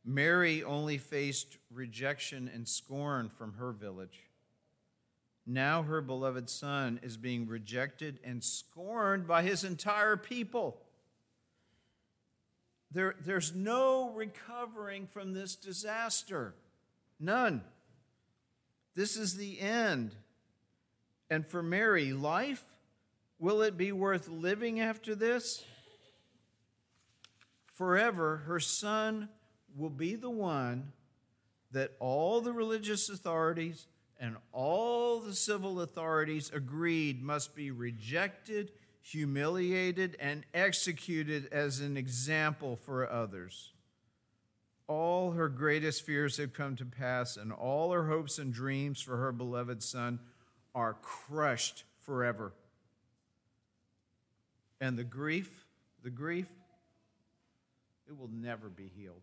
Mary 0.05 0.63
only 0.63 0.97
faced 0.97 1.57
rejection 1.71 2.49
and 2.53 2.67
scorn 2.67 3.29
from 3.29 3.53
her 3.53 3.71
village. 3.71 4.23
Now 5.45 5.83
her 5.83 6.01
beloved 6.01 6.49
son 6.49 6.99
is 7.03 7.17
being 7.17 7.47
rejected 7.47 8.19
and 8.23 8.43
scorned 8.43 9.27
by 9.27 9.43
his 9.43 9.63
entire 9.63 10.17
people. 10.17 10.79
There, 12.91 13.15
there's 13.23 13.53
no 13.53 14.11
recovering 14.11 15.07
from 15.07 15.33
this 15.33 15.55
disaster. 15.55 16.53
None. 17.19 17.63
This 18.95 19.17
is 19.17 19.35
the 19.35 19.59
end. 19.59 20.15
And 21.29 21.47
for 21.47 21.63
Mary, 21.63 22.13
life 22.13 22.63
Will 23.39 23.61
it 23.61 23.77
be 23.77 23.91
worth 23.91 24.27
living 24.27 24.79
after 24.79 25.15
this? 25.15 25.63
Forever, 27.73 28.37
her 28.45 28.59
son 28.59 29.29
will 29.75 29.89
be 29.89 30.15
the 30.15 30.29
one 30.29 30.93
that 31.71 31.93
all 31.99 32.39
the 32.39 32.53
religious 32.53 33.09
authorities 33.09 33.87
and 34.19 34.37
all 34.51 35.19
the 35.19 35.33
civil 35.33 35.81
authorities 35.81 36.51
agreed 36.53 37.21
must 37.21 37.55
be 37.55 37.71
rejected, 37.71 38.71
humiliated, 39.01 40.15
and 40.19 40.45
executed 40.53 41.51
as 41.51 41.79
an 41.79 41.97
example 41.97 42.75
for 42.75 43.09
others. 43.11 43.73
All 44.87 45.31
her 45.31 45.49
greatest 45.49 46.05
fears 46.05 46.37
have 46.37 46.53
come 46.53 46.75
to 46.75 46.85
pass, 46.85 47.35
and 47.35 47.51
all 47.51 47.91
her 47.91 48.07
hopes 48.07 48.37
and 48.37 48.53
dreams 48.53 49.01
for 49.01 49.17
her 49.17 49.31
beloved 49.31 49.81
son 49.81 50.19
are 50.75 50.93
crushed 51.01 51.83
forever. 52.03 52.53
And 54.83 54.97
the 54.97 55.05
grief, 55.05 55.65
the 56.03 56.09
grief, 56.09 56.49
it 58.05 58.19
will 58.19 58.27
never 58.27 58.67
be 58.67 58.91
healed. 58.93 59.21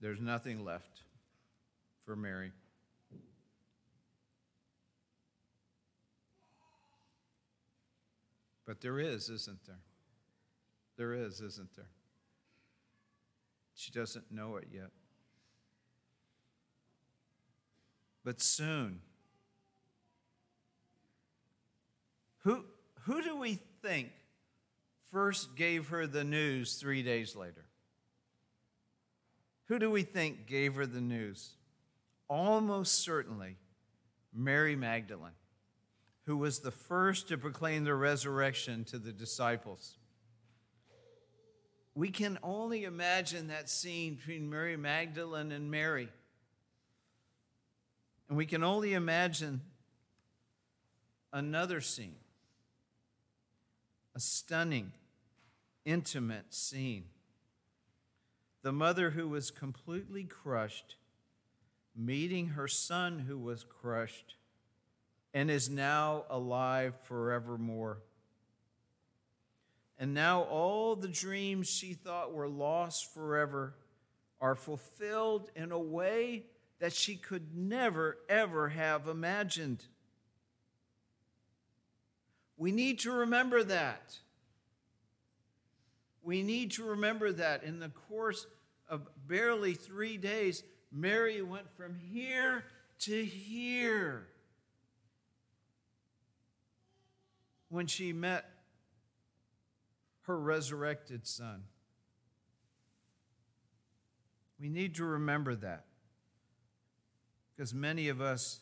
There's 0.00 0.18
nothing 0.18 0.64
left 0.64 1.02
for 2.06 2.16
Mary. 2.16 2.52
But 8.66 8.80
there 8.80 8.98
is, 8.98 9.28
isn't 9.28 9.66
there? 9.66 9.82
There 10.96 11.12
is, 11.12 11.42
isn't 11.42 11.76
there? 11.76 11.90
She 13.74 13.92
doesn't 13.92 14.32
know 14.32 14.56
it 14.56 14.68
yet. 14.72 14.88
But 18.24 18.40
soon, 18.40 19.02
Who, 22.40 22.64
who 23.02 23.22
do 23.22 23.36
we 23.36 23.58
think 23.82 24.10
first 25.10 25.56
gave 25.56 25.88
her 25.88 26.06
the 26.06 26.24
news 26.24 26.74
three 26.74 27.02
days 27.02 27.36
later? 27.36 27.66
Who 29.66 29.78
do 29.78 29.90
we 29.90 30.02
think 30.02 30.46
gave 30.46 30.74
her 30.74 30.86
the 30.86 31.00
news? 31.00 31.52
Almost 32.28 33.04
certainly 33.04 33.56
Mary 34.32 34.76
Magdalene, 34.76 35.32
who 36.26 36.36
was 36.36 36.60
the 36.60 36.70
first 36.70 37.28
to 37.28 37.38
proclaim 37.38 37.84
the 37.84 37.94
resurrection 37.94 38.84
to 38.84 38.98
the 38.98 39.12
disciples. 39.12 39.96
We 41.94 42.08
can 42.10 42.38
only 42.42 42.84
imagine 42.84 43.48
that 43.48 43.68
scene 43.68 44.14
between 44.14 44.48
Mary 44.48 44.76
Magdalene 44.76 45.52
and 45.52 45.70
Mary. 45.70 46.08
And 48.28 48.38
we 48.38 48.46
can 48.46 48.62
only 48.62 48.94
imagine 48.94 49.60
another 51.32 51.80
scene, 51.80 52.16
a 54.14 54.20
stunning, 54.20 54.92
intimate 55.84 56.52
scene. 56.52 57.04
The 58.62 58.72
mother 58.72 59.10
who 59.10 59.28
was 59.28 59.50
completely 59.50 60.24
crushed, 60.24 60.96
meeting 61.96 62.48
her 62.48 62.68
son 62.68 63.20
who 63.20 63.38
was 63.38 63.64
crushed 63.64 64.36
and 65.32 65.50
is 65.50 65.70
now 65.70 66.24
alive 66.28 66.96
forevermore. 67.04 68.02
And 69.98 70.14
now 70.14 70.42
all 70.42 70.96
the 70.96 71.08
dreams 71.08 71.68
she 71.68 71.94
thought 71.94 72.32
were 72.32 72.48
lost 72.48 73.12
forever 73.12 73.74
are 74.40 74.54
fulfilled 74.54 75.50
in 75.54 75.72
a 75.72 75.78
way 75.78 76.46
that 76.80 76.92
she 76.94 77.16
could 77.16 77.54
never, 77.54 78.18
ever 78.28 78.70
have 78.70 79.06
imagined. 79.06 79.84
We 82.60 82.72
need 82.72 82.98
to 83.00 83.10
remember 83.10 83.64
that. 83.64 84.18
We 86.22 86.42
need 86.42 86.72
to 86.72 86.84
remember 86.84 87.32
that 87.32 87.64
in 87.64 87.80
the 87.80 87.88
course 87.88 88.46
of 88.86 89.08
barely 89.26 89.72
three 89.72 90.18
days, 90.18 90.62
Mary 90.92 91.40
went 91.40 91.74
from 91.74 91.94
here 91.94 92.64
to 92.98 93.24
here 93.24 94.26
when 97.70 97.86
she 97.86 98.12
met 98.12 98.44
her 100.24 100.38
resurrected 100.38 101.26
son. 101.26 101.62
We 104.60 104.68
need 104.68 104.96
to 104.96 105.06
remember 105.06 105.54
that 105.54 105.86
because 107.56 107.72
many 107.72 108.08
of 108.08 108.20
us 108.20 108.60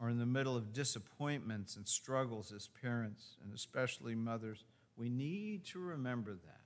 are 0.00 0.10
in 0.10 0.18
the 0.18 0.26
middle 0.26 0.56
of 0.56 0.72
disappointments 0.72 1.76
and 1.76 1.88
struggles 1.88 2.52
as 2.52 2.68
parents, 2.68 3.36
and 3.42 3.54
especially 3.54 4.14
mothers. 4.14 4.64
We 4.96 5.08
need 5.08 5.64
to 5.66 5.78
remember 5.78 6.32
that. 6.32 6.60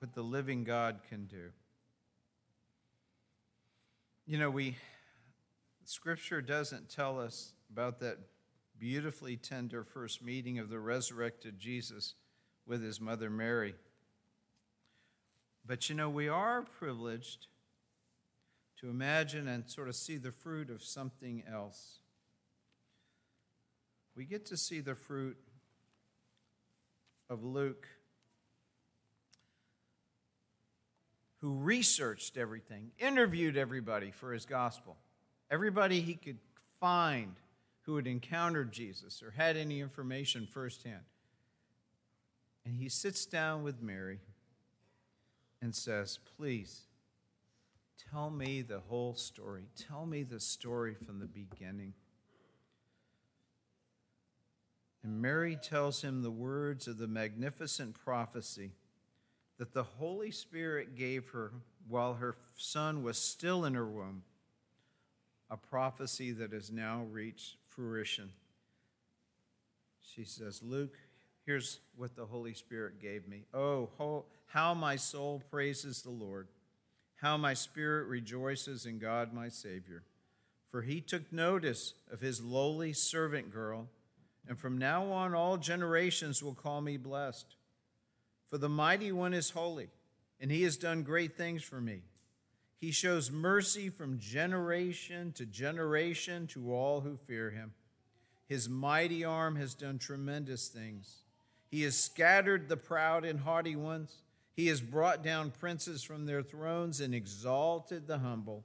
What 0.00 0.14
the 0.14 0.22
living 0.22 0.64
God 0.64 1.00
can 1.08 1.26
do. 1.26 1.50
You 4.26 4.38
know, 4.38 4.50
we, 4.50 4.76
Scripture 5.84 6.42
doesn't 6.42 6.90
tell 6.90 7.18
us 7.18 7.52
about 7.72 8.00
that 8.00 8.18
beautifully 8.78 9.36
tender 9.36 9.82
first 9.82 10.22
meeting 10.22 10.58
of 10.58 10.68
the 10.68 10.78
resurrected 10.78 11.58
Jesus 11.58 12.14
with 12.66 12.82
his 12.82 13.00
mother 13.00 13.30
Mary. 13.30 13.74
But 15.66 15.88
you 15.88 15.94
know, 15.94 16.10
we 16.10 16.28
are 16.28 16.62
privileged 16.62 17.46
to 18.84 18.90
imagine 18.90 19.48
and 19.48 19.64
sort 19.66 19.88
of 19.88 19.96
see 19.96 20.18
the 20.18 20.30
fruit 20.30 20.68
of 20.68 20.84
something 20.84 21.42
else. 21.50 22.00
We 24.14 24.26
get 24.26 24.44
to 24.46 24.58
see 24.58 24.80
the 24.80 24.94
fruit 24.94 25.38
of 27.30 27.42
Luke, 27.42 27.88
who 31.40 31.54
researched 31.54 32.36
everything, 32.36 32.90
interviewed 32.98 33.56
everybody 33.56 34.10
for 34.10 34.34
his 34.34 34.44
gospel, 34.44 34.98
everybody 35.50 36.02
he 36.02 36.12
could 36.12 36.38
find 36.78 37.36
who 37.84 37.96
had 37.96 38.06
encountered 38.06 38.70
Jesus 38.70 39.22
or 39.22 39.30
had 39.30 39.56
any 39.56 39.80
information 39.80 40.46
firsthand. 40.46 41.04
And 42.66 42.76
he 42.76 42.90
sits 42.90 43.24
down 43.24 43.62
with 43.62 43.80
Mary 43.80 44.20
and 45.62 45.74
says, 45.74 46.18
Please, 46.36 46.82
tell 48.10 48.30
me 48.30 48.62
the 48.62 48.80
whole 48.80 49.14
story. 49.14 49.64
Tell 49.76 50.06
me 50.06 50.22
the 50.22 50.40
story 50.40 50.94
from 50.94 51.18
the 51.18 51.26
beginning. 51.26 51.94
And 55.02 55.20
Mary 55.20 55.58
tells 55.60 56.02
him 56.02 56.22
the 56.22 56.30
words 56.30 56.88
of 56.88 56.98
the 56.98 57.06
magnificent 57.06 57.94
prophecy 57.94 58.72
that 59.58 59.74
the 59.74 59.84
Holy 59.84 60.30
Spirit 60.30 60.96
gave 60.96 61.28
her 61.30 61.52
while 61.86 62.14
her 62.14 62.34
son 62.56 63.02
was 63.02 63.18
still 63.18 63.64
in 63.64 63.74
her 63.74 63.86
womb, 63.86 64.22
a 65.50 65.56
prophecy 65.56 66.32
that 66.32 66.52
has 66.52 66.72
now 66.72 67.04
reached 67.10 67.56
fruition. 67.68 68.30
She 70.00 70.24
says, 70.24 70.62
Luke, 70.62 70.96
here's 71.44 71.80
what 71.96 72.16
the 72.16 72.26
Holy 72.26 72.54
Spirit 72.54 73.00
gave 73.00 73.28
me. 73.28 73.44
Oh, 73.52 74.24
how 74.46 74.72
my 74.72 74.96
soul 74.96 75.42
praises 75.50 76.02
the 76.02 76.10
Lord, 76.10 76.48
how 77.24 77.38
my 77.38 77.54
spirit 77.54 78.06
rejoices 78.06 78.84
in 78.84 78.98
God 78.98 79.32
my 79.32 79.48
Savior. 79.48 80.02
For 80.70 80.82
he 80.82 81.00
took 81.00 81.32
notice 81.32 81.94
of 82.12 82.20
his 82.20 82.42
lowly 82.42 82.92
servant 82.92 83.50
girl, 83.50 83.88
and 84.46 84.58
from 84.58 84.76
now 84.76 85.10
on 85.10 85.34
all 85.34 85.56
generations 85.56 86.42
will 86.42 86.52
call 86.52 86.82
me 86.82 86.98
blessed. 86.98 87.56
For 88.48 88.58
the 88.58 88.68
mighty 88.68 89.10
one 89.10 89.32
is 89.32 89.48
holy, 89.48 89.88
and 90.38 90.50
he 90.50 90.64
has 90.64 90.76
done 90.76 91.02
great 91.02 91.34
things 91.34 91.62
for 91.62 91.80
me. 91.80 92.02
He 92.78 92.90
shows 92.90 93.30
mercy 93.30 93.88
from 93.88 94.18
generation 94.18 95.32
to 95.36 95.46
generation 95.46 96.46
to 96.48 96.74
all 96.74 97.00
who 97.00 97.16
fear 97.16 97.48
him. 97.48 97.72
His 98.46 98.68
mighty 98.68 99.24
arm 99.24 99.56
has 99.56 99.72
done 99.72 99.98
tremendous 99.98 100.68
things. 100.68 101.22
He 101.70 101.84
has 101.84 101.96
scattered 101.96 102.68
the 102.68 102.76
proud 102.76 103.24
and 103.24 103.40
haughty 103.40 103.76
ones. 103.76 104.14
He 104.54 104.68
has 104.68 104.80
brought 104.80 105.22
down 105.22 105.50
princes 105.50 106.04
from 106.04 106.26
their 106.26 106.42
thrones 106.42 107.00
and 107.00 107.14
exalted 107.14 108.06
the 108.06 108.18
humble. 108.18 108.64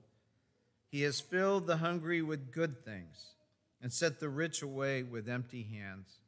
He 0.91 1.01
has 1.01 1.19
filled 1.19 1.65
the 1.65 1.77
hungry 1.77 2.21
with 2.21 2.51
good 2.51 2.83
things 2.85 3.33
and 3.81 3.91
set 3.91 4.19
the 4.19 4.29
rich 4.29 4.61
away 4.61 5.03
with 5.03 5.27
empty 5.27 5.63
hands. 5.63 6.19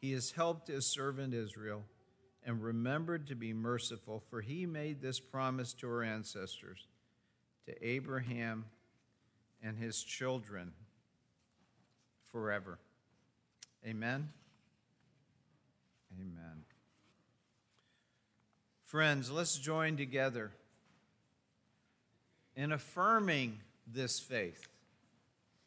He 0.00 0.12
has 0.12 0.32
helped 0.32 0.68
his 0.68 0.86
servant 0.86 1.34
Israel 1.34 1.84
and 2.44 2.62
remembered 2.62 3.26
to 3.28 3.34
be 3.34 3.52
merciful, 3.52 4.22
for 4.30 4.40
he 4.40 4.66
made 4.66 5.00
this 5.00 5.20
promise 5.20 5.72
to 5.74 5.88
our 5.88 6.02
ancestors 6.02 6.86
to 7.66 7.86
Abraham 7.86 8.64
and 9.62 9.78
his 9.78 10.02
children 10.02 10.72
forever. 12.32 12.78
Amen. 13.86 14.30
Amen. 16.20 16.64
Friends, 18.92 19.30
let's 19.30 19.56
join 19.56 19.96
together 19.96 20.50
in 22.54 22.72
affirming 22.72 23.58
this 23.86 24.20
faith. 24.20 24.68